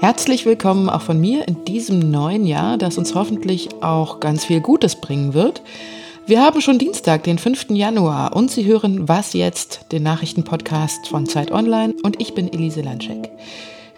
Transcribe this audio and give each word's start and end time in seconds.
Herzlich 0.00 0.44
willkommen 0.44 0.88
auch 0.88 1.02
von 1.02 1.20
mir 1.20 1.46
in 1.46 1.64
diesem 1.64 2.10
neuen 2.10 2.46
Jahr, 2.46 2.78
das 2.78 2.98
uns 2.98 3.14
hoffentlich 3.14 3.68
auch 3.80 4.18
ganz 4.18 4.44
viel 4.44 4.60
Gutes 4.60 5.00
bringen 5.00 5.34
wird. 5.34 5.62
Wir 6.26 6.42
haben 6.42 6.60
schon 6.60 6.78
Dienstag, 6.78 7.22
den 7.22 7.38
5. 7.38 7.66
Januar 7.70 8.34
und 8.34 8.50
Sie 8.50 8.64
hören 8.64 9.08
Was 9.08 9.34
jetzt, 9.34 9.92
den 9.92 10.02
Nachrichtenpodcast 10.02 11.06
von 11.06 11.26
Zeit 11.26 11.52
Online 11.52 11.94
und 12.02 12.20
ich 12.20 12.34
bin 12.34 12.52
Elise 12.52 12.80
Landschek. 12.80 13.30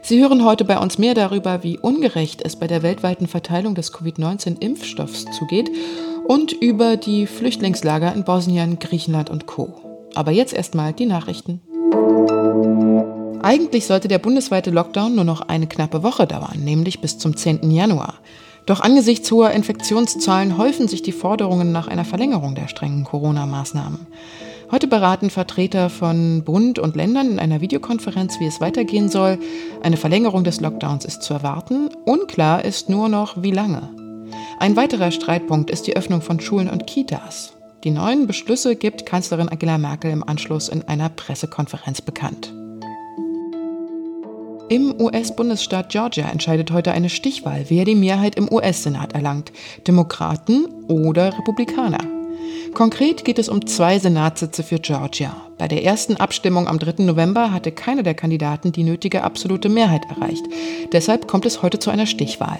Sie 0.08 0.22
hören 0.22 0.42
heute 0.42 0.64
bei 0.64 0.78
uns 0.78 0.96
mehr 0.96 1.12
darüber, 1.12 1.62
wie 1.62 1.76
ungerecht 1.76 2.40
es 2.42 2.56
bei 2.56 2.66
der 2.66 2.82
weltweiten 2.82 3.26
Verteilung 3.26 3.74
des 3.74 3.92
Covid-19-Impfstoffs 3.92 5.26
zugeht 5.38 5.70
und 6.26 6.52
über 6.52 6.96
die 6.96 7.26
Flüchtlingslager 7.26 8.14
in 8.14 8.24
Bosnien, 8.24 8.78
Griechenland 8.78 9.28
und 9.28 9.44
Co. 9.44 10.08
Aber 10.14 10.30
jetzt 10.30 10.54
erstmal 10.54 10.94
die 10.94 11.04
Nachrichten. 11.04 11.60
Eigentlich 13.42 13.84
sollte 13.84 14.08
der 14.08 14.18
bundesweite 14.18 14.70
Lockdown 14.70 15.14
nur 15.14 15.24
noch 15.24 15.42
eine 15.42 15.66
knappe 15.66 16.02
Woche 16.02 16.26
dauern, 16.26 16.64
nämlich 16.64 17.02
bis 17.02 17.18
zum 17.18 17.36
10. 17.36 17.70
Januar. 17.70 18.14
Doch 18.64 18.80
angesichts 18.80 19.30
hoher 19.30 19.50
Infektionszahlen 19.50 20.56
häufen 20.56 20.88
sich 20.88 21.02
die 21.02 21.12
Forderungen 21.12 21.70
nach 21.70 21.86
einer 21.86 22.06
Verlängerung 22.06 22.54
der 22.54 22.68
strengen 22.68 23.04
Corona-Maßnahmen. 23.04 24.06
Heute 24.70 24.86
beraten 24.86 25.30
Vertreter 25.30 25.88
von 25.88 26.44
Bund 26.44 26.78
und 26.78 26.94
Ländern 26.94 27.30
in 27.30 27.38
einer 27.38 27.62
Videokonferenz, 27.62 28.38
wie 28.38 28.44
es 28.44 28.60
weitergehen 28.60 29.08
soll. 29.08 29.38
Eine 29.82 29.96
Verlängerung 29.96 30.44
des 30.44 30.60
Lockdowns 30.60 31.06
ist 31.06 31.22
zu 31.22 31.32
erwarten. 31.32 31.88
Unklar 32.04 32.66
ist 32.66 32.90
nur 32.90 33.08
noch, 33.08 33.42
wie 33.42 33.50
lange. 33.50 33.88
Ein 34.58 34.76
weiterer 34.76 35.10
Streitpunkt 35.10 35.70
ist 35.70 35.86
die 35.86 35.96
Öffnung 35.96 36.20
von 36.20 36.38
Schulen 36.38 36.68
und 36.68 36.86
Kitas. 36.86 37.54
Die 37.82 37.90
neuen 37.90 38.26
Beschlüsse 38.26 38.76
gibt 38.76 39.06
Kanzlerin 39.06 39.48
Angela 39.48 39.78
Merkel 39.78 40.10
im 40.10 40.22
Anschluss 40.22 40.68
in 40.68 40.82
einer 40.82 41.08
Pressekonferenz 41.08 42.02
bekannt. 42.02 42.52
Im 44.68 45.00
US-Bundesstaat 45.00 45.88
Georgia 45.88 46.28
entscheidet 46.28 46.72
heute 46.72 46.92
eine 46.92 47.08
Stichwahl, 47.08 47.64
wer 47.68 47.86
die 47.86 47.94
Mehrheit 47.94 48.34
im 48.34 48.52
US-Senat 48.52 49.14
erlangt, 49.14 49.50
Demokraten 49.86 50.66
oder 50.88 51.38
Republikaner. 51.38 52.17
Konkret 52.74 53.24
geht 53.24 53.38
es 53.38 53.48
um 53.48 53.66
zwei 53.66 53.98
Senatssitze 53.98 54.62
für 54.62 54.78
Georgia. 54.78 55.36
Bei 55.58 55.68
der 55.68 55.82
ersten 55.84 56.16
Abstimmung 56.16 56.68
am 56.68 56.78
3. 56.78 57.02
November 57.04 57.52
hatte 57.52 57.72
keiner 57.72 58.02
der 58.02 58.14
Kandidaten 58.14 58.72
die 58.72 58.84
nötige 58.84 59.24
absolute 59.24 59.68
Mehrheit 59.68 60.02
erreicht. 60.08 60.44
Deshalb 60.92 61.26
kommt 61.26 61.46
es 61.46 61.62
heute 61.62 61.78
zu 61.78 61.90
einer 61.90 62.06
Stichwahl. 62.06 62.58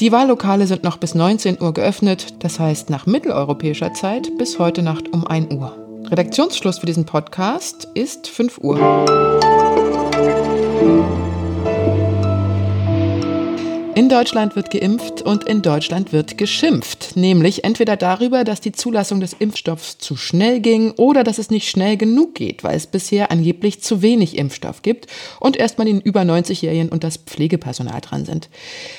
Die 0.00 0.12
Wahllokale 0.12 0.66
sind 0.66 0.82
noch 0.84 0.96
bis 0.96 1.14
19 1.14 1.60
Uhr 1.60 1.74
geöffnet, 1.74 2.42
das 2.42 2.58
heißt 2.58 2.90
nach 2.90 3.06
mitteleuropäischer 3.06 3.94
Zeit 3.94 4.36
bis 4.38 4.58
heute 4.58 4.82
Nacht 4.82 5.12
um 5.12 5.26
1 5.26 5.52
Uhr. 5.54 5.76
Redaktionsschluss 6.10 6.78
für 6.78 6.86
diesen 6.86 7.06
Podcast 7.06 7.88
ist 7.94 8.28
5 8.28 8.58
Uhr. 8.58 8.78
In 13.96 14.08
Deutschland 14.08 14.56
wird 14.56 14.72
geimpft 14.72 15.22
und 15.22 15.44
in 15.44 15.62
Deutschland 15.62 16.12
wird 16.12 16.36
geschimpft, 16.36 17.14
nämlich 17.14 17.62
entweder 17.62 17.96
darüber, 17.96 18.42
dass 18.42 18.60
die 18.60 18.72
Zulassung 18.72 19.20
des 19.20 19.34
Impfstoffs 19.34 19.98
zu 19.98 20.16
schnell 20.16 20.58
ging 20.58 20.90
oder 20.96 21.22
dass 21.22 21.38
es 21.38 21.48
nicht 21.48 21.70
schnell 21.70 21.96
genug 21.96 22.34
geht, 22.34 22.64
weil 22.64 22.76
es 22.76 22.88
bisher 22.88 23.30
angeblich 23.30 23.82
zu 23.82 24.02
wenig 24.02 24.36
Impfstoff 24.36 24.82
gibt 24.82 25.06
und 25.38 25.56
erstmal 25.56 25.86
den 25.86 26.00
über 26.00 26.22
90-Jährigen 26.22 26.88
und 26.88 27.04
das 27.04 27.18
Pflegepersonal 27.18 28.00
dran 28.00 28.24
sind. 28.24 28.48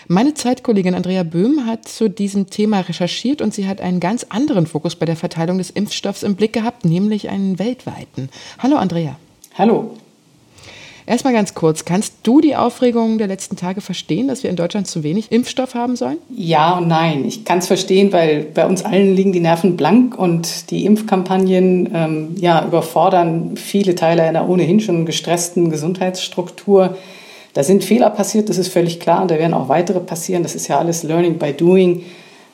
Meine 0.08 0.34
Zeitkollegin 0.34 0.96
Andrea 0.96 1.24
Böhm 1.24 1.66
hat 1.66 1.90
zu 1.90 2.10
diesem 2.10 2.50
Thema 2.50 2.80
recherchiert 2.80 3.42
und 3.42 3.54
sie 3.54 3.68
hat 3.68 3.82
einen 3.82 4.00
ganz 4.00 4.26
anderen 4.30 4.66
Fokus 4.66 4.96
bei 4.96 5.06
der 5.06 5.18
Verteilung 5.18 5.58
des 5.58 5.72
Impfstoffs 5.72 6.24
im 6.24 6.38
Blick 6.38 6.54
gehabt, 6.54 6.86
nämlich 6.86 7.28
einen 7.28 7.60
weltweiten. 7.60 8.30
Hallo 8.60 8.78
Andrea. 8.78 9.18
Hallo. 9.56 9.98
Erstmal 11.08 11.34
ganz 11.34 11.54
kurz, 11.54 11.86
kannst 11.86 12.16
du 12.24 12.42
die 12.42 12.56
Aufregung 12.56 13.20
der 13.20 13.28
letzten 13.28 13.56
Tage 13.56 13.82
verstehen, 13.82 14.28
dass 14.28 14.42
wir 14.42 14.50
in 14.50 14.56
Deutschland 14.56 14.88
zu 14.88 15.04
wenig 15.04 15.32
Impfstoff 15.32 15.76
haben 15.76 15.96
sollen? 15.96 16.18
Ja 16.36 16.78
und 16.78 16.88
nein. 16.88 17.26
Ich 17.26 17.46
kann 17.46 17.60
es 17.60 17.68
verstehen, 17.68 18.12
weil 18.12 18.44
bei 18.44 18.66
uns 18.66 18.84
allen 18.84 19.16
liegen 19.16 19.32
die 19.32 19.40
Nerven 19.40 19.78
blank 19.78 20.18
und 20.18 20.72
die 20.72 20.86
Impfkampagnen 20.86 21.92
ähm, 21.94 22.36
ja, 22.40 22.66
überfordern 22.66 23.56
viele 23.56 23.94
Teile 23.94 24.24
einer 24.24 24.50
ohnehin 24.50 24.80
schon 24.80 25.06
gestressten 25.06 25.70
Gesundheitsstruktur. 25.70 26.98
Da 27.54 27.64
sind 27.64 27.84
Fehler 27.84 28.10
passiert, 28.10 28.50
das 28.50 28.58
ist 28.58 28.74
völlig 28.74 29.00
klar, 29.00 29.22
und 29.22 29.30
da 29.30 29.38
werden 29.38 29.54
auch 29.54 29.70
weitere 29.70 30.00
passieren. 30.00 30.44
Das 30.44 30.56
ist 30.56 30.68
ja 30.68 30.80
alles 30.80 31.04
Learning 31.04 31.38
by 31.38 31.54
Doing. 31.54 32.04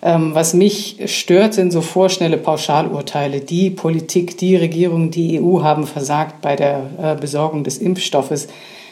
Ähm, 0.03 0.33
was 0.33 0.53
mich 0.53 0.97
stört, 1.05 1.53
sind 1.53 1.71
so 1.71 1.81
vorschnelle 1.81 2.37
Pauschalurteile. 2.37 3.41
Die 3.41 3.69
Politik, 3.69 4.37
die 4.37 4.55
Regierung, 4.55 5.11
die 5.11 5.39
EU 5.39 5.61
haben 5.61 5.85
versagt 5.85 6.41
bei 6.41 6.55
der 6.55 6.89
äh, 7.01 7.15
Besorgung 7.15 7.63
des 7.63 7.77
Impfstoffes. 7.77 8.47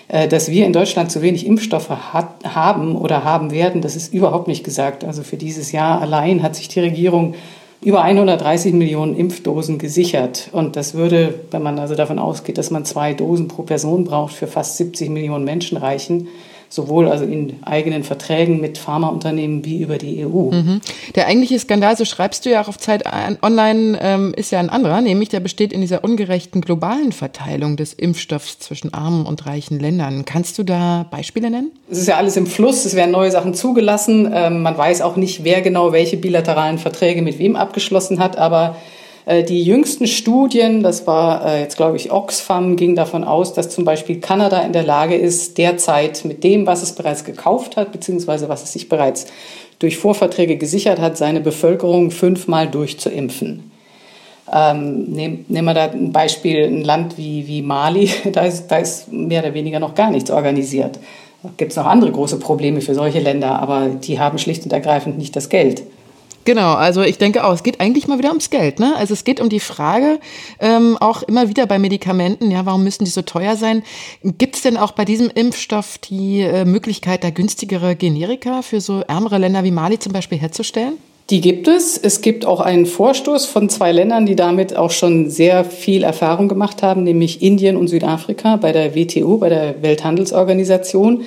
Äh, 0.08 0.28
dass 0.28 0.50
wir 0.50 0.66
in 0.66 0.74
Deutschland 0.74 1.12
zu 1.12 1.22
wenig 1.22 1.46
Impfstoffe 1.46 1.90
hat, 1.90 2.44
haben 2.44 2.96
oder 2.96 3.24
haben 3.24 3.52
werden, 3.52 3.82
das 3.82 3.96
ist 3.96 4.14
überhaupt 4.14 4.48
nicht 4.48 4.64
gesagt. 4.64 5.04
Also 5.04 5.24
für 5.24 5.38
dieses 5.38 5.72
Jahr 5.72 6.02
allein 6.02 6.44
hat 6.44 6.56
sich 6.56 6.68
die 6.68 6.80
Regierung 6.80 7.36
über 7.82 8.02
130 8.02 8.74
Millionen 8.74 9.16
Impfdosen 9.16 9.78
gesichert. 9.78 10.50
Und 10.52 10.76
das 10.76 10.96
würde, 10.96 11.36
wenn 11.52 11.64
man 11.64 11.80
also 11.80 11.96
davon 11.96 12.20
ausgeht, 12.20 12.58
dass 12.58 12.72
man 12.72 12.86
zwei 12.86 13.14
Dosen 13.14 13.48
pro 13.48 13.62
Person 13.62 14.04
braucht, 14.04 14.34
für 14.34 14.48
fast 14.48 14.78
70 14.78 15.10
Millionen 15.10 15.46
Menschen 15.46 15.78
reichen 15.78 16.28
sowohl 16.70 17.10
also 17.10 17.26
in 17.26 17.58
eigenen 17.64 18.04
Verträgen 18.04 18.62
mit 18.62 18.78
Pharmaunternehmen 18.78 19.66
wie 19.66 19.82
über 19.82 19.98
die 19.98 20.24
EU. 20.26 20.52
Mhm. 20.52 20.82
Der 21.16 21.26
eigentliche 21.26 21.58
Skandal, 21.58 21.98
so 21.98 22.06
schreibst 22.06 22.46
du 22.46 22.52
ja 22.52 22.62
auch 22.62 22.68
auf 22.68 22.78
Zeit 22.78 23.04
Online, 23.42 23.98
ähm, 24.02 24.34
ist 24.36 24.52
ja 24.52 24.60
ein 24.60 24.70
anderer, 24.70 25.02
nämlich 25.02 25.30
der 25.30 25.40
besteht 25.40 25.74
in 25.74 25.82
dieser 25.82 26.04
ungerechten 26.04 26.62
globalen 26.62 27.12
Verteilung 27.12 27.76
des 27.76 27.94
Impfstoffs 27.94 28.60
zwischen 28.60 28.94
armen 28.94 29.26
und 29.26 29.48
reichen 29.48 29.80
Ländern. 29.80 30.26
Kannst 30.26 30.60
du 30.60 30.64
da 30.64 31.08
Beispiele 31.10 31.50
nennen? 31.50 31.72
Es 31.90 31.98
ist 31.98 32.08
ja 32.08 32.18
alles 32.18 32.38
im 32.38 32.46
Fluss, 32.46 32.86
es 32.86 32.96
werden 32.96 33.12
neue 33.12 33.32
Sachen 33.32 33.56
zugelassen. 33.56 34.32
Ähm, 34.32 34.62
man 34.62 34.78
weiß 34.78 35.02
auch 35.02 35.16
nicht, 35.16 35.44
wer 35.44 35.62
genau 35.62 35.92
welche 35.92 36.18
bilateralen 36.18 36.78
Verträge 36.78 37.24
mit 37.24 37.40
wem 37.40 37.56
abgeschlossen 37.56 38.20
hat, 38.20 38.38
aber 38.38 38.76
die 39.44 39.64
jüngsten 39.64 40.08
Studien, 40.08 40.82
das 40.82 41.06
war 41.06 41.46
äh, 41.46 41.62
jetzt 41.62 41.78
glaube 41.78 41.98
ich 41.98 42.12
Oxfam, 42.12 42.76
ging 42.76 42.96
davon 42.96 43.24
aus, 43.24 43.54
dass 43.54 43.70
zum 43.70 43.86
Beispiel 43.86 44.20
Kanada 44.20 44.62
in 44.62 44.74
der 44.74 44.84
Lage 44.84 45.16
ist, 45.16 45.58
derzeit 45.60 46.26
mit 46.26 46.44
dem, 46.44 46.66
was 46.66 46.82
es 46.82 46.94
bereits 46.94 47.24
gekauft 47.24 47.78
hat, 47.78 47.92
beziehungsweise 47.92 48.50
was 48.50 48.64
es 48.64 48.74
sich 48.74 48.90
bereits 48.90 49.28
durch 49.78 49.98
Vorverträge 49.98 50.58
gesichert 50.58 51.00
hat, 51.00 51.16
seine 51.16 51.42
Bevölkerung 51.42 52.12
fünfmal 52.12 52.68
durchzuimpfen. 52.68 53.72
Ähm, 54.52 55.04
nehmen 55.04 55.46
nehm 55.48 55.66
wir 55.66 55.76
da 55.76 55.92
ein 55.92 56.12
Beispiel, 56.12 56.66
ein 56.66 56.84
Land 56.84 57.18
wie, 57.18 57.48
wie 57.48 57.62
Mali, 57.62 58.10
da 58.32 58.42
ist, 58.42 58.68
da 58.68 58.78
ist 58.78 59.12
mehr 59.12 59.44
oder 59.44 59.54
weniger 59.54 59.80
noch 59.80 59.94
gar 59.94 60.10
nichts 60.10 60.32
organisiert. 60.32 61.00
Da 61.44 61.50
gibt 61.56 61.72
es 61.72 61.78
noch 61.78 61.86
andere 61.86 62.12
große 62.12 62.40
Probleme 62.40 62.82
für 62.82 62.96
solche 62.96 63.20
Länder, 63.20 63.60
aber 63.60 63.90
die 63.90 64.20
haben 64.20 64.40
schlicht 64.40 64.64
und 64.64 64.74
ergreifend 64.74 65.18
nicht 65.18 65.36
das 65.36 65.50
Geld. 65.50 65.84
Genau, 66.46 66.74
also 66.74 67.02
ich 67.02 67.18
denke 67.18 67.44
auch, 67.44 67.54
es 67.54 67.64
geht 67.64 67.80
eigentlich 67.80 68.08
mal 68.08 68.18
wieder 68.18 68.30
ums 68.30 68.50
Geld. 68.50 68.80
Ne? 68.80 68.96
Also 68.96 69.14
es 69.14 69.24
geht 69.24 69.40
um 69.40 69.50
die 69.50 69.60
Frage, 69.60 70.20
ähm, 70.60 70.98
auch 70.98 71.22
immer 71.24 71.50
wieder 71.50 71.68
bei 71.68 71.78
Medikamenten, 71.80 72.50
ja, 72.50 72.66
warum 72.66 72.84
müssen 72.84 73.06
die 73.06 73.12
so 73.12 73.22
teuer 73.22 73.56
sein? 73.56 73.84
Gibt 74.24 74.56
es 74.56 74.62
denn 74.62 74.78
auch 74.78 74.94
bei 74.94 75.06
diesem 75.06 75.30
Impfstoff 75.30 75.98
die 75.98 76.42
äh, 76.42 76.66
Möglichkeit, 76.66 77.24
da 77.24 77.30
günstigere 77.30 77.96
Generika 77.96 78.62
für 78.62 78.82
so 78.82 79.02
ärmere 79.02 79.38
Länder 79.38 79.64
wie 79.64 79.72
Mali 79.72 80.00
zum 80.00 80.14
Beispiel 80.14 80.40
herzustellen? 80.40 80.94
Die 81.30 81.42
gibt 81.42 81.68
es. 81.68 81.96
Es 81.96 82.22
gibt 82.22 82.46
auch 82.46 82.60
einen 82.60 82.88
Vorstoß 82.88 83.46
von 83.46 83.70
zwei 83.70 83.92
Ländern, 83.92 84.26
die 84.26 84.36
damit 84.36 84.76
auch 84.76 84.90
schon 84.90 85.30
sehr 85.30 85.64
viel 85.64 86.04
Erfahrung 86.04 86.48
gemacht 86.48 86.82
haben, 86.82 87.04
nämlich 87.04 87.44
Indien 87.44 87.78
und 87.78 87.88
Südafrika 87.88 88.56
bei 88.56 88.72
der 88.72 88.96
WTO, 88.96 89.38
bei 89.38 89.50
der 89.50 89.84
Welthandelsorganisation. 89.84 91.22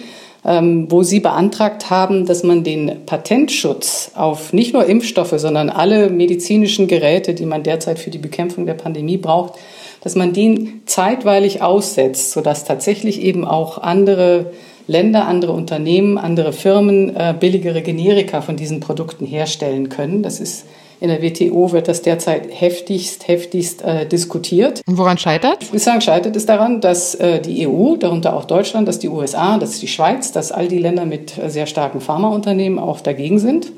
Ähm, 0.45 0.91
wo 0.91 1.05
Sie 1.05 1.21
beantragt 1.21 1.89
haben, 1.89 2.27
dass 2.27 2.43
man 2.43 2.65
den 2.65 3.07
Patentschutz 3.07 4.11
auf 4.17 4.53
nicht 4.53 4.73
nur 4.73 4.87
Impfstoffe, 4.87 5.35
sondern 5.37 5.71
alle 5.71 6.11
medizinischen 6.11 6.89
Geräte, 6.89 7.35
die 7.35 7.47
man 7.47 7.63
derzeit 7.63 8.01
für 8.01 8.11
die 8.11 8.19
Bekämpfung 8.19 8.67
der 8.67 8.75
Pandemie 8.75 9.19
braucht, 9.19 9.55
dass 10.03 10.17
man 10.17 10.33
den 10.33 10.83
zeitweilig 10.87 11.63
aussetzt, 11.63 12.33
sodass 12.33 12.65
tatsächlich 12.65 13.23
eben 13.23 13.45
auch 13.45 13.79
andere 13.79 14.47
Länder, 14.89 15.29
andere 15.29 15.53
Unternehmen, 15.53 16.19
andere 16.19 16.53
Firmen 16.53 17.15
äh, 17.15 17.35
billigere 17.39 17.83
Generika 17.83 18.41
von 18.41 18.57
diesen 18.57 18.81
Produkten 18.81 19.27
herstellen 19.27 19.91
können. 19.91 20.25
Das 20.25 20.41
ist 20.41 20.67
in 21.03 21.09
der 21.09 21.21
WTO 21.21 21.73
wird 21.73 21.89
das 21.89 22.03
derzeit 22.03 22.49
heftigst, 22.49 23.27
heftigst 23.27 23.83
äh, 23.83 24.07
diskutiert. 24.07 24.83
Und 24.87 24.99
woran 24.99 25.19
scheitert? 25.19 25.59
Ich 25.61 25.73
würde 25.73 25.81
sagen, 25.81 26.01
scheitert 26.01 26.37
es 26.37 26.47
daran, 26.47 26.81
dass 26.81 27.17
äh, 27.17 27.41
die 27.41 27.67
EU, 27.67 27.97
darunter 27.97 28.37
auch 28.37 28.45
Deutschland, 28.45 28.87
dass 28.87 29.01
die 29.01 29.09
USA, 29.09 29.59
dass 29.59 29.81
die 29.81 29.89
Schweiz, 29.89 30.31
dass 30.31 30.53
all 30.53 30.69
die 30.69 30.79
Länder 30.79 31.05
mit 31.05 31.37
äh, 31.37 31.51
sehr 31.51 31.67
starken 31.67 32.01
Pharmaunternehmen 32.01 32.79
auch 32.79 33.01
dagegen 33.01 33.41
sind 33.41 33.73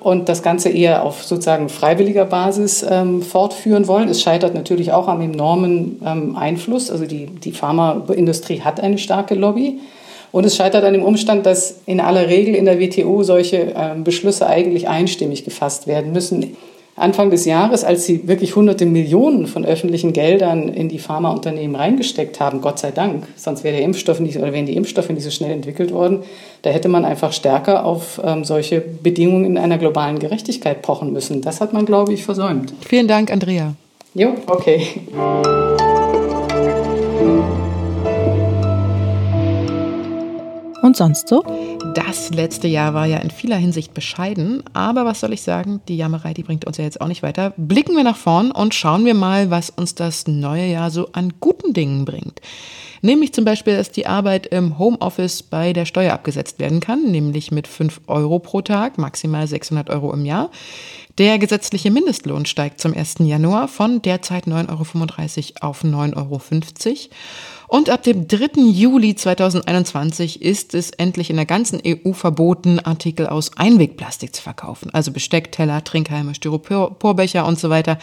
und 0.00 0.28
das 0.28 0.42
Ganze 0.42 0.68
eher 0.68 1.04
auf 1.04 1.24
sozusagen 1.24 1.70
freiwilliger 1.70 2.26
Basis 2.26 2.84
ähm, 2.88 3.22
fortführen 3.22 3.88
wollen. 3.88 4.10
Es 4.10 4.20
scheitert 4.20 4.54
natürlich 4.54 4.92
auch 4.92 5.08
am 5.08 5.22
enormen 5.22 6.02
ähm, 6.04 6.36
Einfluss. 6.36 6.90
Also 6.90 7.06
die, 7.06 7.26
die 7.26 7.52
Pharmaindustrie 7.52 8.60
hat 8.60 8.78
eine 8.78 8.98
starke 8.98 9.34
Lobby. 9.34 9.80
Und 10.32 10.44
es 10.44 10.56
scheitert 10.56 10.84
an 10.84 10.92
dem 10.92 11.02
Umstand, 11.02 11.46
dass 11.46 11.80
in 11.86 12.00
aller 12.00 12.28
Regel 12.28 12.54
in 12.54 12.64
der 12.64 12.80
WTO 12.80 13.22
solche 13.22 13.74
äh, 13.74 13.94
Beschlüsse 14.02 14.46
eigentlich 14.46 14.88
einstimmig 14.88 15.44
gefasst 15.44 15.86
werden 15.86 16.12
müssen. 16.12 16.56
Anfang 16.98 17.30
des 17.30 17.44
Jahres, 17.44 17.84
als 17.84 18.06
sie 18.06 18.26
wirklich 18.26 18.56
hunderte 18.56 18.84
Millionen 18.84 19.46
von 19.46 19.64
öffentlichen 19.64 20.12
Geldern 20.12 20.68
in 20.68 20.88
die 20.88 20.98
Pharmaunternehmen 20.98 21.76
reingesteckt 21.76 22.40
haben, 22.40 22.60
Gott 22.60 22.78
sei 22.78 22.90
Dank, 22.90 23.24
sonst 23.36 23.64
wäre 23.64 23.76
der 23.76 23.84
Impfstoff 23.84 24.20
nicht 24.20 24.36
oder 24.36 24.52
wären 24.52 24.66
die 24.66 24.76
Impfstoffe 24.76 25.08
nicht 25.10 25.22
so 25.22 25.30
schnell 25.30 25.52
entwickelt 25.52 25.92
worden, 25.92 26.20
da 26.62 26.70
hätte 26.70 26.88
man 26.88 27.04
einfach 27.04 27.32
stärker 27.32 27.84
auf 27.84 28.20
ähm, 28.24 28.44
solche 28.44 28.80
Bedingungen 28.80 29.44
in 29.44 29.58
einer 29.58 29.78
globalen 29.78 30.18
Gerechtigkeit 30.18 30.82
pochen 30.82 31.12
müssen. 31.12 31.40
Das 31.40 31.60
hat 31.60 31.72
man, 31.72 31.86
glaube 31.86 32.12
ich, 32.12 32.24
versäumt. 32.24 32.74
Vielen 32.80 33.08
Dank, 33.08 33.30
Andrea. 33.30 33.74
Jo, 34.14 34.34
okay. 34.46 34.82
Und 40.88 40.96
sonst 40.96 41.28
so? 41.28 41.44
Das 41.94 42.30
letzte 42.30 42.66
Jahr 42.66 42.94
war 42.94 43.04
ja 43.04 43.18
in 43.18 43.30
vieler 43.30 43.56
Hinsicht 43.56 43.92
bescheiden, 43.92 44.62
aber 44.72 45.04
was 45.04 45.20
soll 45.20 45.34
ich 45.34 45.42
sagen, 45.42 45.82
die 45.86 45.98
Jammerei, 45.98 46.32
die 46.32 46.44
bringt 46.44 46.64
uns 46.64 46.78
ja 46.78 46.84
jetzt 46.84 47.02
auch 47.02 47.08
nicht 47.08 47.22
weiter. 47.22 47.52
Blicken 47.58 47.94
wir 47.94 48.04
nach 48.04 48.16
vorn 48.16 48.50
und 48.50 48.72
schauen 48.72 49.04
wir 49.04 49.12
mal, 49.12 49.50
was 49.50 49.68
uns 49.68 49.94
das 49.94 50.26
neue 50.26 50.64
Jahr 50.64 50.90
so 50.90 51.10
an 51.12 51.34
guten 51.40 51.74
Dingen 51.74 52.06
bringt. 52.06 52.40
Nämlich 53.02 53.32
zum 53.32 53.44
Beispiel, 53.44 53.76
dass 53.76 53.90
die 53.90 54.06
Arbeit 54.06 54.46
im 54.46 54.78
Homeoffice 54.78 55.42
bei 55.42 55.72
der 55.72 55.84
Steuer 55.84 56.12
abgesetzt 56.12 56.58
werden 56.58 56.80
kann, 56.80 57.10
nämlich 57.10 57.50
mit 57.50 57.66
5 57.66 58.02
Euro 58.06 58.38
pro 58.38 58.60
Tag, 58.62 58.98
maximal 58.98 59.46
600 59.46 59.90
Euro 59.90 60.12
im 60.12 60.24
Jahr. 60.24 60.50
Der 61.18 61.38
gesetzliche 61.40 61.90
Mindestlohn 61.90 62.46
steigt 62.46 62.80
zum 62.80 62.94
1. 62.94 63.16
Januar 63.20 63.66
von 63.66 64.00
derzeit 64.02 64.46
9,35 64.46 65.62
Euro 65.62 65.68
auf 65.68 65.82
9,50 65.82 66.16
Euro. 66.16 66.40
Und 67.66 67.90
ab 67.90 68.02
dem 68.02 68.28
3. 68.28 68.62
Juli 68.70 69.14
2021 69.14 70.40
ist 70.40 70.74
es 70.74 70.90
endlich 70.90 71.28
in 71.28 71.36
der 71.36 71.44
ganzen 71.44 71.82
EU 71.84 72.12
verboten, 72.12 72.78
Artikel 72.78 73.26
aus 73.26 73.50
Einwegplastik 73.58 74.34
zu 74.34 74.40
verkaufen. 74.40 74.88
Also 74.94 75.10
Besteck, 75.10 75.52
Teller, 75.52 75.84
Trinkhalme, 75.84 76.34
Styroporbecher 76.34 77.44
und 77.44 77.58
so 77.58 77.68
weiter. 77.68 77.98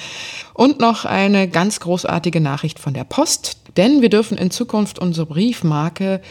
Und 0.54 0.80
noch 0.80 1.06
eine 1.06 1.48
ganz 1.48 1.80
großartige 1.80 2.42
Nachricht 2.42 2.78
von 2.78 2.94
der 2.94 3.06
Post. 3.06 3.58
Denn 3.76 4.02
wir 4.02 4.10
dürfen 4.10 4.38
in 4.38 4.52
Zukunft 4.52 4.85
unsere 4.94 5.26
Briefmarke 5.26 6.22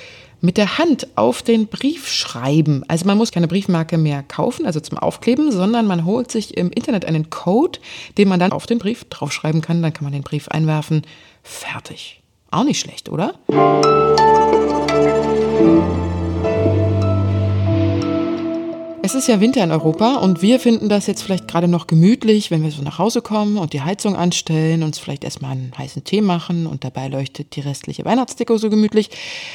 mit 0.41 0.59
der 0.59 0.79
Hand 0.79 1.09
auf 1.17 1.43
den 1.43 1.67
Brief 1.69 2.07
schreiben. 2.07 2.85
Also 2.87 3.07
man 3.07 3.17
muss 3.17 3.33
keine 3.33 3.49
Briefmarke 3.49 3.97
mehr 3.97 4.23
kaufen, 4.23 4.67
also 4.67 4.79
zum 4.79 4.99
Aufkleben, 4.99 5.51
sondern 5.51 5.87
man 5.87 6.05
holt 6.05 6.31
sich 6.31 6.57
im 6.57 6.71
Internet 6.71 7.07
einen 7.07 7.31
Code, 7.31 7.79
den 8.19 8.29
man 8.29 8.39
dann 8.39 8.53
auf 8.53 8.67
den 8.67 8.79
Brief 8.79 9.05
draufschreiben 9.05 9.63
kann. 9.63 9.83
Dann 9.83 9.95
kann 9.95 10.05
man 10.05 10.13
den 10.13 10.23
Brief 10.23 10.49
einwerfen. 10.49 11.03
Fertig. 11.43 12.21
Auch 12.51 12.65
nicht 12.65 12.79
schlecht, 12.79 13.09
oder? 13.09 13.35
Es 19.05 19.15
ist 19.15 19.29
ja 19.29 19.39
Winter 19.39 19.63
in 19.63 19.71
Europa 19.71 20.15
und 20.15 20.41
wir 20.41 20.59
finden 20.59 20.89
das 20.89 21.07
jetzt 21.07 21.23
vielleicht 21.23 21.47
gerade 21.47 21.69
noch 21.69 21.87
gemütlich, 21.87 22.51
wenn 22.51 22.63
wir 22.63 22.71
so 22.71 22.81
nach 22.81 22.99
Hause 22.99 23.21
kommen 23.21 23.59
und 23.59 23.75
die 23.75 23.83
Heizung 23.83 24.17
anstellen, 24.17 24.83
uns 24.83 24.99
vielleicht 24.99 25.25
erstmal 25.25 25.51
einen 25.53 25.75
heißen 25.77 26.05
Tee 26.05 26.23
machen 26.23 26.67
und 26.67 26.85
dabei 26.85 27.09
leuchtet 27.09 27.55
die 27.55 27.61
restliche 27.61 28.07
Weihnachtsdeko 28.07 28.57
so 28.57 28.71
gemütlich. 28.71 29.11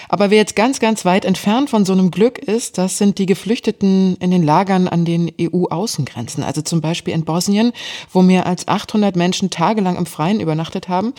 Aber 0.08 0.30
wer 0.30 0.38
jetzt 0.38 0.56
ganz, 0.56 0.80
ganz 0.80 1.04
weit 1.04 1.26
entfernt 1.26 1.72
von 1.72 1.84
so 1.84 1.94
einem 1.94 2.12
Glück 2.12 2.38
ist, 2.38 2.78
das 2.78 3.00
sind 3.00 3.18
die 3.18 3.26
Geflüchteten 3.26 4.18
in 4.18 4.30
den 4.30 4.44
Lagern 4.44 4.88
an 4.88 5.04
den 5.04 5.32
EU-Außengrenzen. 5.42 6.44
Also 6.44 6.62
zum 6.62 6.80
Beispiel 6.80 7.16
in 7.16 7.26
Bosnien, 7.26 7.72
wo 8.14 8.22
mehr 8.22 8.46
als 8.46 8.68
800 8.68 9.16
Menschen 9.16 9.50
tagelang 9.50 9.98
im 9.98 10.06
Freien 10.06 10.42
übernachtet 10.42 10.90
haben. 10.90 11.12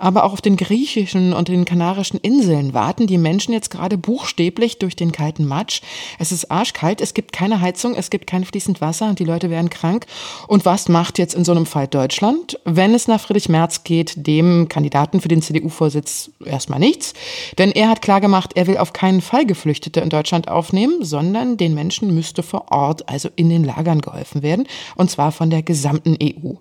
Aber 0.00 0.24
auch 0.24 0.32
auf 0.32 0.40
den 0.40 0.56
griechischen 0.56 1.32
und 1.32 1.46
den 1.46 1.64
kanarischen 1.64 2.18
Inseln 2.18 2.74
warten 2.74 3.06
die 3.06 3.16
Menschen 3.16 3.52
jetzt 3.52 3.70
gerade 3.70 3.96
buchstäblich 3.96 4.80
durch 4.80 4.96
den 4.96 5.12
kalten 5.12 5.44
Matsch. 5.44 5.82
Es 6.18 6.32
ist 6.32 6.50
arschkalt, 6.50 7.00
es 7.00 7.14
gibt 7.14 7.32
keine 7.32 7.60
Heizung 7.60 7.75
Heizung, 7.76 7.94
es 7.94 8.08
gibt 8.08 8.26
kein 8.26 8.42
fließend 8.42 8.80
Wasser 8.80 9.06
und 9.10 9.18
die 9.18 9.24
Leute 9.24 9.50
werden 9.50 9.68
krank. 9.68 10.06
Und 10.48 10.64
was 10.64 10.88
macht 10.88 11.18
jetzt 11.18 11.34
in 11.34 11.44
so 11.44 11.52
einem 11.52 11.66
Fall 11.66 11.86
Deutschland? 11.86 12.58
Wenn 12.64 12.94
es 12.94 13.06
nach 13.06 13.20
Friedrich 13.20 13.50
Merz 13.50 13.84
geht, 13.84 14.26
dem 14.26 14.68
Kandidaten 14.70 15.20
für 15.20 15.28
den 15.28 15.42
CDU-Vorsitz 15.42 16.30
erstmal 16.42 16.78
nichts. 16.78 17.12
Denn 17.58 17.72
er 17.72 17.90
hat 17.90 18.00
klargemacht, 18.00 18.56
er 18.56 18.66
will 18.66 18.78
auf 18.78 18.94
keinen 18.94 19.20
Fall 19.20 19.44
Geflüchtete 19.44 20.00
in 20.00 20.08
Deutschland 20.08 20.48
aufnehmen, 20.48 21.04
sondern 21.04 21.58
den 21.58 21.74
Menschen 21.74 22.14
müsste 22.14 22.42
vor 22.42 22.72
Ort, 22.72 23.10
also 23.10 23.28
in 23.36 23.50
den 23.50 23.62
Lagern 23.62 24.00
geholfen 24.00 24.42
werden. 24.42 24.66
Und 24.96 25.10
zwar 25.10 25.30
von 25.30 25.50
der 25.50 25.62
gesamten 25.62 26.16
EU. 26.22 26.54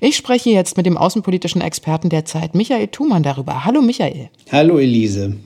Ich 0.00 0.16
spreche 0.16 0.48
jetzt 0.48 0.78
mit 0.78 0.86
dem 0.86 0.96
außenpolitischen 0.96 1.60
Experten 1.60 2.08
der 2.08 2.24
Zeit, 2.24 2.54
Michael 2.54 2.88
Thumann, 2.88 3.22
darüber. 3.22 3.66
Hallo 3.66 3.82
Michael. 3.82 4.30
Hallo 4.50 4.78
Elise. 4.78 5.36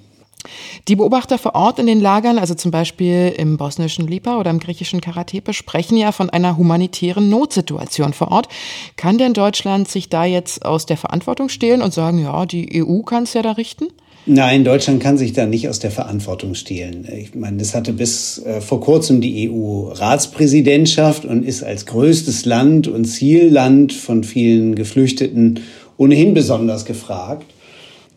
Die 0.88 0.96
Beobachter 0.96 1.38
vor 1.38 1.54
Ort 1.54 1.78
in 1.78 1.86
den 1.86 2.00
Lagern, 2.00 2.38
also 2.38 2.54
zum 2.54 2.70
Beispiel 2.70 3.32
im 3.36 3.56
bosnischen 3.56 4.06
Lipa 4.06 4.38
oder 4.38 4.50
im 4.50 4.58
griechischen 4.58 5.00
Karatepe, 5.00 5.52
sprechen 5.52 5.96
ja 5.96 6.12
von 6.12 6.30
einer 6.30 6.56
humanitären 6.56 7.28
Notsituation 7.28 8.12
vor 8.12 8.30
Ort. 8.30 8.48
Kann 8.96 9.18
denn 9.18 9.34
Deutschland 9.34 9.88
sich 9.88 10.08
da 10.08 10.24
jetzt 10.24 10.64
aus 10.64 10.86
der 10.86 10.96
Verantwortung 10.96 11.48
stehlen 11.48 11.82
und 11.82 11.92
sagen, 11.92 12.18
ja, 12.18 12.46
die 12.46 12.82
EU 12.82 13.02
kann 13.02 13.24
es 13.24 13.34
ja 13.34 13.42
da 13.42 13.52
richten? 13.52 13.88
Nein, 14.26 14.64
Deutschland 14.64 15.02
kann 15.02 15.16
sich 15.16 15.32
da 15.32 15.46
nicht 15.46 15.68
aus 15.68 15.78
der 15.78 15.90
Verantwortung 15.90 16.54
stehlen. 16.54 17.08
Ich 17.16 17.34
meine, 17.34 17.60
es 17.62 17.74
hatte 17.74 17.92
bis 17.92 18.38
äh, 18.44 18.60
vor 18.60 18.80
kurzem 18.80 19.22
die 19.22 19.50
EU-Ratspräsidentschaft 19.50 21.24
und 21.24 21.42
ist 21.42 21.62
als 21.62 21.86
größtes 21.86 22.44
Land 22.44 22.86
und 22.86 23.06
Zielland 23.06 23.94
von 23.94 24.22
vielen 24.22 24.74
Geflüchteten 24.74 25.60
ohnehin 25.96 26.34
besonders 26.34 26.84
gefragt. 26.84 27.46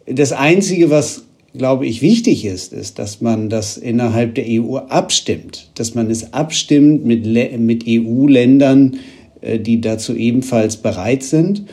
Das 0.06 0.34
Einzige, 0.34 0.90
was 0.90 1.24
glaube 1.58 1.86
ich, 1.86 2.02
wichtig 2.02 2.46
ist, 2.46 2.74
ist, 2.74 3.00
dass 3.00 3.22
man 3.22 3.50
das 3.50 3.78
innerhalb 3.78 4.36
der 4.36 4.46
EU 4.48 4.78
abstimmt, 4.78 5.70
dass 5.76 5.96
man 5.96 6.10
es 6.10 6.34
abstimmt 6.34 7.06
mit, 7.06 7.26
mit 7.60 7.86
EU-Ländern, 7.88 8.98
äh, 9.42 9.60
die 9.60 9.82
dazu 9.82 10.16
ebenfalls 10.16 10.78
bereit 10.78 11.24
sind 11.24 11.66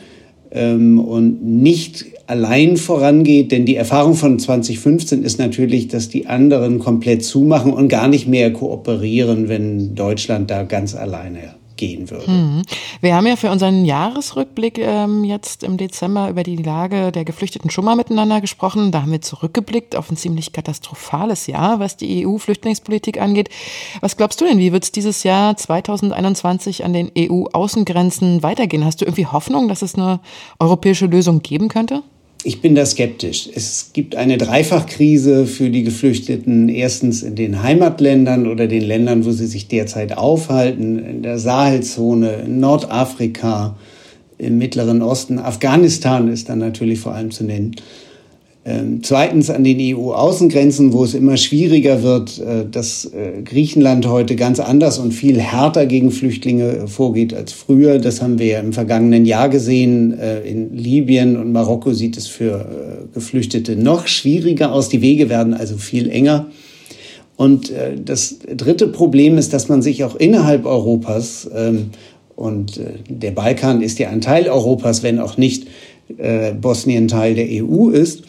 ähm, 0.51 0.99
und 0.99 1.43
nicht 1.43 2.05
allein 2.27 2.77
vorangeht, 2.77 3.51
denn 3.51 3.65
die 3.65 3.75
Erfahrung 3.75 4.13
von 4.13 4.39
2015 4.39 5.23
ist 5.23 5.39
natürlich, 5.39 5.87
dass 5.87 6.09
die 6.09 6.27
anderen 6.27 6.79
komplett 6.79 7.25
zumachen 7.25 7.73
und 7.73 7.89
gar 7.89 8.07
nicht 8.07 8.27
mehr 8.27 8.53
kooperieren, 8.53 9.49
wenn 9.49 9.95
Deutschland 9.95 10.49
da 10.49 10.63
ganz 10.63 10.95
alleine 10.95 11.60
gehen 11.81 12.11
würde. 12.11 12.27
Hm. 12.27 12.61
Wir 13.01 13.15
haben 13.15 13.25
ja 13.25 13.35
für 13.35 13.49
unseren 13.49 13.85
Jahresrückblick 13.85 14.77
ähm, 14.77 15.23
jetzt 15.23 15.63
im 15.63 15.77
Dezember 15.77 16.29
über 16.29 16.43
die 16.43 16.57
Lage 16.57 17.11
der 17.11 17.25
Geflüchteten 17.25 17.71
schon 17.71 17.85
mal 17.85 17.95
miteinander 17.95 18.39
gesprochen. 18.39 18.91
Da 18.91 19.01
haben 19.01 19.11
wir 19.11 19.21
zurückgeblickt 19.21 19.95
auf 19.95 20.11
ein 20.11 20.15
ziemlich 20.15 20.53
katastrophales 20.53 21.47
Jahr, 21.47 21.79
was 21.79 21.97
die 21.97 22.27
EU-Flüchtlingspolitik 22.27 23.19
angeht. 23.19 23.49
Was 23.99 24.15
glaubst 24.15 24.39
du 24.39 24.45
denn, 24.45 24.59
wie 24.59 24.71
wird 24.71 24.83
es 24.83 24.91
dieses 24.91 25.23
Jahr 25.23 25.57
2021 25.57 26.85
an 26.85 26.93
den 26.93 27.11
EU-Außengrenzen 27.17 28.43
weitergehen? 28.43 28.85
Hast 28.85 29.01
du 29.01 29.05
irgendwie 29.05 29.25
Hoffnung, 29.25 29.67
dass 29.67 29.81
es 29.81 29.95
eine 29.95 30.19
europäische 30.59 31.07
Lösung 31.07 31.41
geben 31.41 31.67
könnte? 31.67 32.03
Ich 32.43 32.59
bin 32.59 32.73
da 32.73 32.85
skeptisch. 32.87 33.47
Es 33.53 33.91
gibt 33.93 34.15
eine 34.15 34.39
Dreifachkrise 34.39 35.45
für 35.45 35.69
die 35.69 35.83
Geflüchteten. 35.83 36.69
Erstens 36.69 37.21
in 37.21 37.35
den 37.35 37.61
Heimatländern 37.61 38.47
oder 38.47 38.67
den 38.67 38.81
Ländern, 38.81 39.25
wo 39.25 39.31
sie 39.31 39.45
sich 39.45 39.67
derzeit 39.67 40.17
aufhalten, 40.17 40.97
in 40.97 41.21
der 41.21 41.37
Sahelzone, 41.37 42.43
in 42.45 42.59
Nordafrika, 42.59 43.77
im 44.39 44.57
Mittleren 44.57 45.03
Osten. 45.03 45.37
Afghanistan 45.37 46.29
ist 46.29 46.49
dann 46.49 46.57
natürlich 46.57 46.99
vor 46.99 47.13
allem 47.13 47.29
zu 47.29 47.43
nennen. 47.43 47.75
Ähm, 48.63 48.99
zweitens 49.01 49.49
an 49.49 49.63
den 49.63 49.79
EU-Außengrenzen, 49.79 50.93
wo 50.93 51.03
es 51.03 51.15
immer 51.15 51.35
schwieriger 51.35 52.03
wird, 52.03 52.37
äh, 52.37 52.65
dass 52.69 53.05
äh, 53.05 53.41
Griechenland 53.43 54.07
heute 54.07 54.35
ganz 54.35 54.59
anders 54.59 54.99
und 54.99 55.13
viel 55.13 55.39
härter 55.39 55.87
gegen 55.87 56.11
Flüchtlinge 56.11 56.87
vorgeht 56.87 57.33
als 57.33 57.53
früher. 57.53 57.97
Das 57.97 58.21
haben 58.21 58.37
wir 58.37 58.45
ja 58.45 58.59
im 58.59 58.71
vergangenen 58.71 59.25
Jahr 59.25 59.49
gesehen. 59.49 60.17
Äh, 60.19 60.41
in 60.41 60.77
Libyen 60.77 61.37
und 61.37 61.51
Marokko 61.51 61.93
sieht 61.93 62.17
es 62.17 62.27
für 62.27 63.07
Geflüchtete 63.15 63.75
noch 63.75 64.05
schwieriger 64.05 64.71
aus. 64.71 64.89
Die 64.89 65.01
Wege 65.01 65.27
werden 65.27 65.55
also 65.55 65.77
viel 65.77 66.09
enger. 66.09 66.47
Und 67.37 67.73
das 68.05 68.37
dritte 68.55 68.87
Problem 68.87 69.39
ist, 69.39 69.51
dass 69.51 69.67
man 69.67 69.81
sich 69.81 70.03
auch 70.03 70.15
innerhalb 70.15 70.67
Europas, 70.67 71.49
ähm, 71.55 71.89
und 72.35 72.79
der 73.09 73.31
Balkan 73.31 73.81
ist 73.81 73.97
ja 73.97 74.09
ein 74.09 74.21
Teil 74.21 74.47
Europas, 74.47 75.01
wenn 75.01 75.19
auch 75.19 75.37
nicht 75.37 75.67
äh, 76.17 76.53
Bosnien 76.53 77.07
Teil 77.07 77.35
der 77.35 77.47
EU 77.63 77.89
ist, 77.89 78.23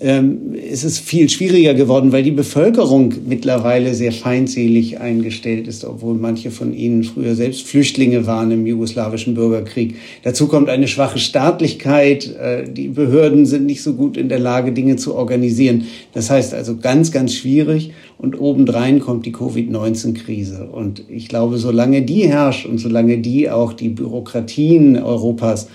ähm, 0.00 0.54
ist 0.54 0.84
es 0.84 1.00
viel 1.00 1.28
schwieriger 1.28 1.74
geworden, 1.74 2.12
weil 2.12 2.22
die 2.22 2.30
Bevölkerung 2.30 3.14
mittlerweile 3.26 3.94
sehr 3.94 4.12
feindselig 4.12 5.00
eingestellt 5.00 5.66
ist, 5.66 5.84
obwohl 5.84 6.14
manche 6.14 6.52
von 6.52 6.72
ihnen 6.72 7.02
früher 7.02 7.34
selbst 7.34 7.66
Flüchtlinge 7.66 8.24
waren 8.24 8.52
im 8.52 8.64
jugoslawischen 8.64 9.34
Bürgerkrieg. 9.34 9.96
Dazu 10.22 10.46
kommt 10.46 10.68
eine 10.68 10.86
schwache 10.86 11.18
Staatlichkeit. 11.18 12.32
Äh, 12.36 12.70
die 12.70 12.86
Behörden 12.88 13.44
sind 13.44 13.66
nicht 13.66 13.82
so 13.82 13.94
gut 13.94 14.16
in 14.16 14.28
der 14.28 14.38
Lage, 14.38 14.70
Dinge 14.70 14.96
zu 14.96 15.16
organisieren. 15.16 15.86
Das 16.12 16.30
heißt 16.30 16.54
also 16.54 16.76
ganz, 16.76 17.10
ganz 17.10 17.34
schwierig. 17.34 17.92
Und 18.18 18.40
obendrein 18.40 19.00
kommt 19.00 19.26
die 19.26 19.32
Covid-19-Krise. 19.32 20.68
Und 20.70 21.04
ich 21.08 21.28
glaube, 21.28 21.58
solange 21.58 22.02
die 22.02 22.28
herrscht 22.28 22.66
und 22.66 22.78
solange 22.78 23.18
die 23.18 23.50
auch 23.50 23.72
die 23.72 23.88
Bürokratien 23.88 24.96
Europas 24.96 25.68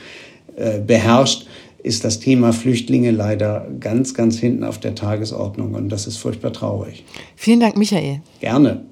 beherrscht, 0.86 1.48
ist 1.84 2.06
das 2.06 2.20
Thema 2.20 2.54
Flüchtlinge 2.54 3.12
leider 3.12 3.68
ganz, 3.80 4.14
ganz 4.14 4.38
hinten 4.40 4.64
auf 4.64 4.80
der 4.80 4.96
Tagesordnung 4.96 5.74
und 5.76 5.90
das 5.90 6.08
ist 6.08 6.18
furchtbar 6.18 6.54
traurig. 6.54 7.04
Vielen 7.36 7.60
Dank, 7.60 7.78
Michael. 7.78 8.22
Gerne. 8.40 8.86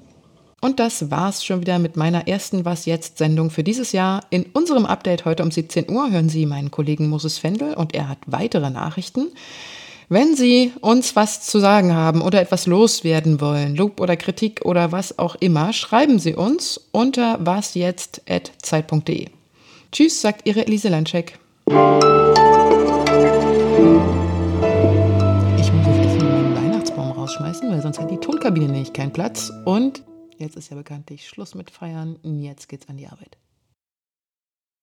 Und 0.60 0.78
das 0.78 1.10
war's 1.10 1.44
schon 1.44 1.60
wieder 1.60 1.80
mit 1.80 1.96
meiner 1.96 2.28
ersten 2.28 2.64
Was 2.64 2.86
jetzt 2.86 3.18
Sendung 3.18 3.50
für 3.50 3.64
dieses 3.64 3.90
Jahr. 3.90 4.22
In 4.30 4.44
unserem 4.52 4.86
Update 4.86 5.24
heute 5.24 5.42
um 5.42 5.50
17 5.50 5.90
Uhr 5.90 6.12
hören 6.12 6.28
Sie 6.28 6.46
meinen 6.46 6.70
Kollegen 6.70 7.08
Moses 7.08 7.38
Fendel 7.38 7.74
und 7.74 7.96
er 7.96 8.08
hat 8.08 8.18
weitere 8.26 8.70
Nachrichten. 8.70 9.32
Wenn 10.08 10.36
Sie 10.36 10.72
uns 10.80 11.16
was 11.16 11.40
zu 11.40 11.58
sagen 11.58 11.94
haben 11.94 12.20
oder 12.22 12.40
etwas 12.40 12.66
loswerden 12.66 13.40
wollen, 13.40 13.74
Lob 13.74 14.00
oder 14.00 14.16
Kritik 14.16 14.64
oder 14.64 14.92
was 14.92 15.18
auch 15.18 15.34
immer, 15.40 15.72
schreiben 15.72 16.20
Sie 16.20 16.34
uns 16.34 16.80
unter 16.92 17.44
wasjetzt.zeit.de. 17.44 19.30
Tschüss, 19.90 20.20
sagt 20.20 20.46
Ihre 20.46 20.66
Elise 20.66 20.90
Landscheck. 20.90 21.38
Ich 25.58 25.72
muss 25.72 25.86
jetzt 25.86 25.98
erstmal 25.98 26.30
meinen 26.30 26.56
Weihnachtsbaum 26.56 27.12
rausschmeißen, 27.12 27.70
weil 27.70 27.80
sonst 27.80 27.98
hat 27.98 28.10
die 28.10 28.18
Tonkabine 28.18 28.66
nämlich 28.66 28.92
keinen 28.92 29.12
Platz 29.12 29.52
und 29.64 30.04
Jetzt 30.42 30.56
ist 30.56 30.70
ja 30.70 30.76
bekanntlich 30.76 31.28
Schluss 31.28 31.54
mit 31.54 31.70
Feiern. 31.70 32.18
Jetzt 32.24 32.68
geht's 32.68 32.88
an 32.88 32.96
die 32.96 33.06
Arbeit. 33.06 33.38